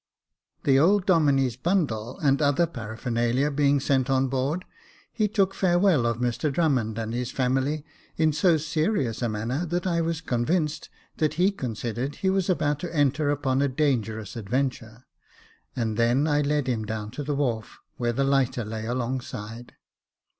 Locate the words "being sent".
3.51-4.09